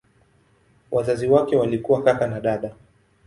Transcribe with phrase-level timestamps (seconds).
[0.91, 2.75] Wazazi wake walikuwa kaka na dada.